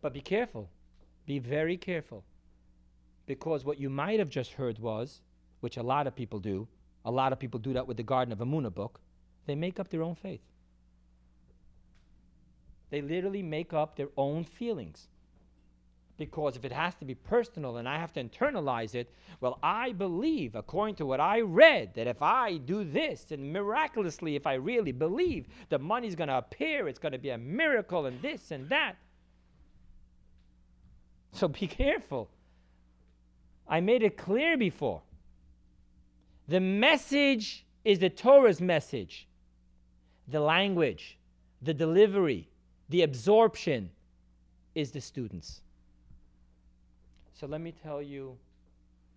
[0.00, 0.68] But be careful.
[1.26, 2.24] Be very careful.
[3.26, 5.20] Because what you might have just heard was,
[5.60, 6.68] which a lot of people do,
[7.04, 9.00] a lot of people do that with the Garden of Emunah book,
[9.46, 10.42] they make up their own faith.
[12.90, 15.08] They literally make up their own feelings.
[16.16, 19.10] Because if it has to be personal and I have to internalize it,
[19.40, 24.36] well, I believe, according to what I read, that if I do this and miraculously,
[24.36, 28.06] if I really believe, the money's going to appear, it's going to be a miracle
[28.06, 28.96] and this and that.
[31.32, 32.30] So be careful.
[33.66, 35.02] I made it clear before.
[36.46, 39.26] The message is the Torah's message.
[40.28, 41.18] The language,
[41.60, 42.48] the delivery,
[42.88, 43.90] the absorption
[44.74, 45.60] is the students.
[47.34, 48.38] So let me tell you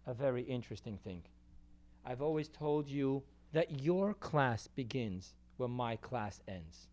[0.07, 1.21] a very interesting thing.
[2.03, 3.21] I've always told you
[3.53, 6.87] that your class begins when my class ends.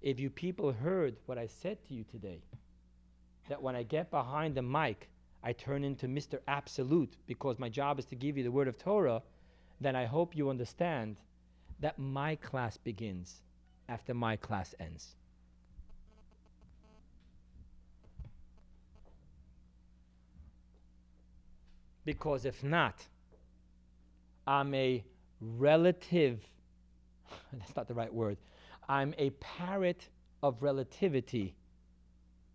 [0.00, 2.40] If you people heard what I said to you today,
[3.48, 5.08] that when I get behind the mic,
[5.42, 6.38] I turn into Mr.
[6.46, 9.22] Absolute because my job is to give you the word of Torah,
[9.80, 11.16] then I hope you understand
[11.80, 13.42] that my class begins
[13.88, 15.16] after my class ends.
[22.04, 23.06] Because if not,
[24.46, 25.04] I'm a
[25.40, 26.40] relative,
[27.52, 28.36] that's not the right word,
[28.88, 30.08] I'm a parrot
[30.42, 31.54] of relativity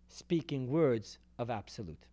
[0.08, 2.06] speaking words of absolute.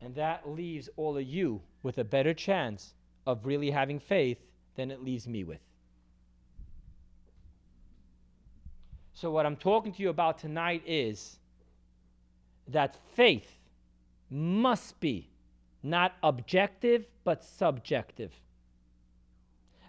[0.00, 2.94] And that leaves all of you with a better chance
[3.26, 4.38] of really having faith
[4.76, 5.60] than it leaves me with.
[9.14, 11.38] So, what I'm talking to you about tonight is
[12.68, 13.58] that faith
[14.30, 15.28] must be
[15.82, 18.32] not objective but subjective.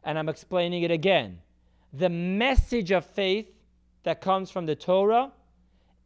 [0.04, 1.40] And I'm explaining it again.
[1.94, 3.48] The message of faith
[4.04, 5.32] that comes from the Torah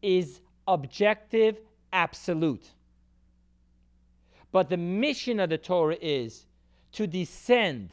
[0.01, 1.57] is objective,
[1.91, 2.71] absolute.
[4.51, 6.45] But the mission of the Torah is
[6.93, 7.91] to descend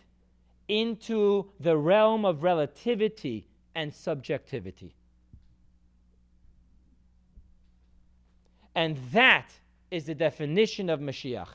[0.66, 4.94] into the realm of relativity and subjectivity.
[8.74, 9.50] And that
[9.90, 11.48] is the definition of Mashiach.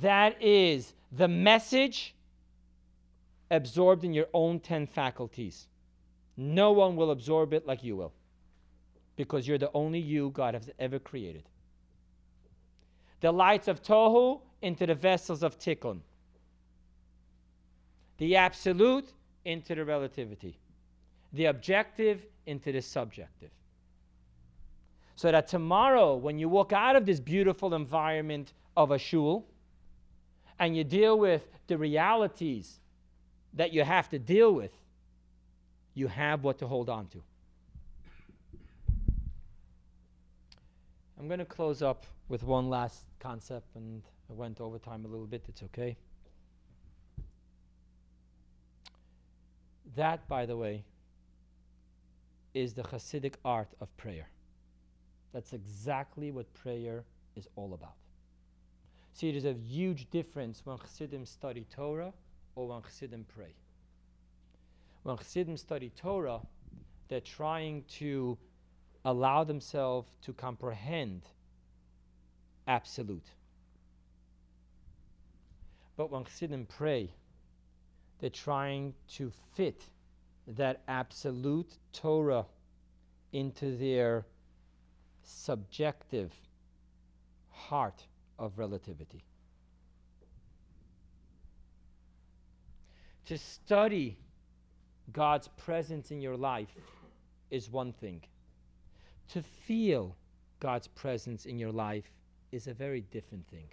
[0.00, 2.14] That is the message
[3.50, 5.66] absorbed in your own 10 faculties.
[6.36, 8.12] No one will absorb it like you will
[9.16, 11.44] because you're the only you God has ever created.
[13.20, 16.00] The lights of Tohu into the vessels of Tikkun.
[18.16, 19.12] The absolute
[19.44, 20.58] into the relativity.
[21.32, 23.50] The objective into the subjective
[25.22, 29.46] so that tomorrow, when you walk out of this beautiful environment of a shul
[30.58, 32.80] and you deal with the realities
[33.54, 34.72] that you have to deal with,
[35.94, 37.22] you have what to hold on to.
[41.16, 45.08] I'm going to close up with one last concept, and I went over time a
[45.08, 45.44] little bit.
[45.48, 45.96] It's okay.
[49.94, 50.82] That, by the way,
[52.54, 54.26] is the Hasidic art of prayer.
[55.32, 57.04] That's exactly what prayer
[57.36, 57.94] is all about.
[59.14, 62.12] See, there's a huge difference when Chassidim study Torah
[62.54, 63.54] or when Chassidim pray.
[65.02, 66.40] When Chassidim study Torah,
[67.08, 68.38] they're trying to
[69.04, 71.22] allow themselves to comprehend
[72.66, 73.26] absolute.
[75.96, 77.10] But when Chassidim pray,
[78.20, 79.84] they're trying to fit
[80.46, 82.46] that absolute Torah
[83.32, 84.24] into their
[85.22, 86.32] subjective
[87.50, 88.06] heart
[88.38, 89.24] of relativity.
[93.26, 94.18] To study
[95.12, 96.74] God's presence in your life
[97.50, 98.22] is one thing.
[99.28, 100.16] To feel
[100.60, 102.10] God's presence in your life
[102.50, 103.68] is a very different thing.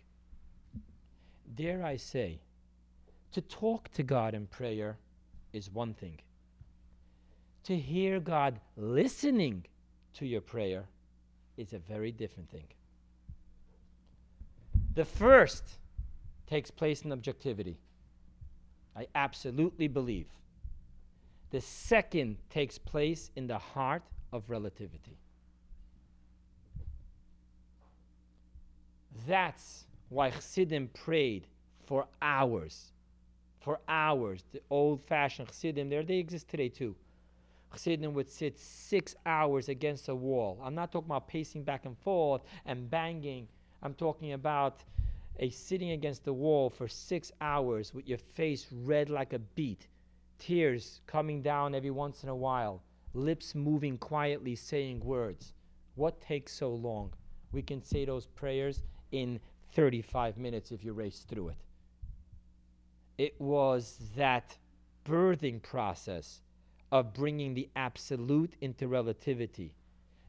[1.55, 2.39] Dare I say,
[3.31, 4.97] to talk to God in prayer
[5.53, 6.19] is one thing.
[7.65, 9.65] To hear God listening
[10.13, 10.85] to your prayer
[11.59, 12.65] is a very different thing.
[14.95, 15.63] The first
[16.47, 17.77] takes place in objectivity.
[18.95, 20.27] I absolutely believe.
[21.51, 25.17] The second takes place in the heart of relativity.
[29.27, 31.47] That's why Chassidim prayed
[31.85, 32.93] for hours.
[33.59, 34.43] For hours.
[34.51, 36.95] The old fashioned Chassidim, there they exist today too.
[37.71, 40.59] Chassidim would sit six hours against a wall.
[40.63, 43.47] I'm not talking about pacing back and forth and banging.
[43.83, 44.83] I'm talking about
[45.39, 49.87] a sitting against the wall for six hours with your face red like a beet,
[50.37, 52.81] tears coming down every once in a while,
[53.13, 55.53] lips moving quietly, saying words.
[55.95, 57.13] What takes so long?
[57.51, 59.39] We can say those prayers in
[59.73, 61.57] 35 minutes if you race through it.
[63.17, 64.57] It was that
[65.05, 66.41] birthing process
[66.91, 69.73] of bringing the absolute into relativity,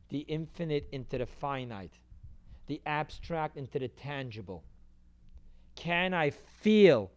[0.09, 1.95] the infinite into the finite,
[2.67, 4.63] the abstract into the tangible.
[5.75, 7.11] Can I feel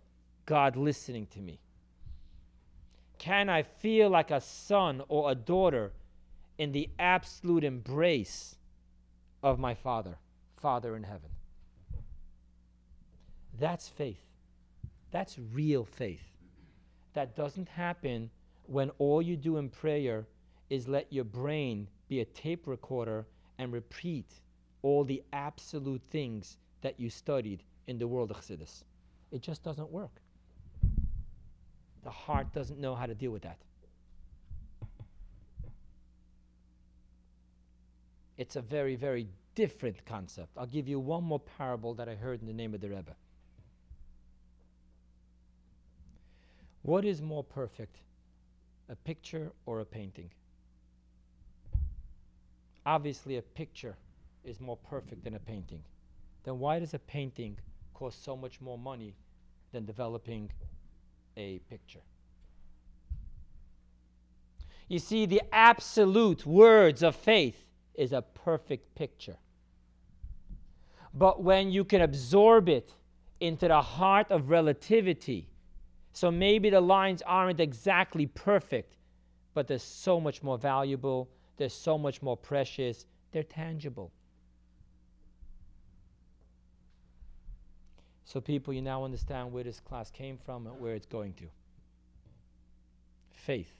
[0.45, 1.59] God listening to me?
[3.17, 5.91] Can I feel like a son or a daughter
[6.57, 8.55] in the absolute embrace
[9.41, 10.17] of my Father,
[10.57, 11.29] Father in heaven?
[13.59, 14.23] That's faith.
[15.11, 16.25] That's real faith.
[17.13, 18.31] That doesn't happen
[18.67, 20.25] when all you do in prayer
[20.69, 23.25] is let your brain be a tape recorder
[23.57, 24.25] and repeat
[24.81, 28.83] all the absolute things that you studied in the world of Chassidus.
[29.31, 30.21] It just doesn't work.
[32.03, 33.57] The heart doesn't know how to deal with that.
[38.37, 40.49] It's a very, very different concept.
[40.57, 43.15] I'll give you one more parable that I heard in the name of the Rebbe.
[46.81, 47.97] What is more perfect,
[48.93, 50.29] a picture or a painting?
[52.85, 53.95] Obviously, a picture
[54.45, 55.81] is more perfect than a painting.
[56.43, 57.57] Then why does a painting
[57.93, 59.15] cost so much more money
[59.71, 60.51] than developing
[61.35, 62.01] a picture?
[64.87, 67.65] You see, the absolute words of faith
[67.95, 69.37] is a perfect picture.
[71.15, 72.93] But when you can absorb it
[73.39, 75.47] into the heart of relativity,
[76.13, 78.95] so maybe the lines aren't exactly perfect,
[79.55, 84.11] but they're so much more valuable, they're so much more precious, they're tangible.
[88.25, 91.45] So, people, you now understand where this class came from and where it's going to.
[93.31, 93.71] Faith.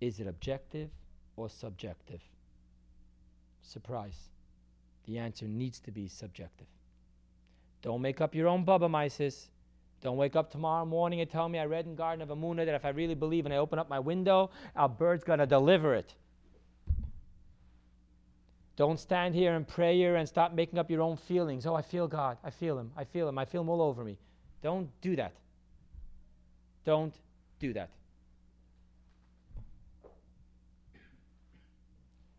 [0.00, 0.90] Is it objective
[1.36, 2.20] or subjective?
[3.62, 4.30] Surprise.
[5.04, 6.66] The answer needs to be subjective.
[7.82, 9.48] Don't make up your own bubbe meises.
[10.00, 12.74] Don't wake up tomorrow morning and tell me I read in Garden of Emunah that
[12.74, 15.94] if I really believe and I open up my window, our bird's going to deliver
[15.94, 16.14] it.
[18.76, 21.66] Don't stand here in prayer and start making up your own feelings.
[21.66, 22.38] Oh, I feel God.
[22.44, 22.92] I feel Him.
[22.96, 23.36] I feel Him.
[23.36, 24.16] I feel Him all over me.
[24.62, 25.32] Don't do that.
[26.84, 27.14] Don't
[27.58, 27.90] do that.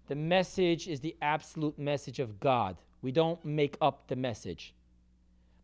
[0.08, 2.78] The message is the absolute message of God.
[3.02, 4.74] We don't make up the message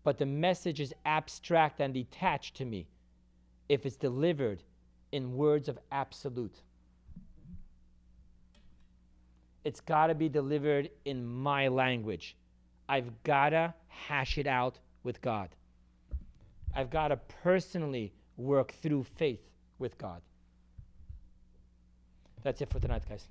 [0.05, 2.87] but the message is abstract and detached to me
[3.67, 4.63] if it's delivered
[5.11, 6.61] in words of absolute.
[9.63, 12.37] It's got to be delivered in my language.
[12.87, 15.49] I've got to hash it out with God.
[16.75, 19.41] I've got to personally work through faith
[19.79, 20.21] with God.
[22.43, 23.27] That's it for tonight, guys.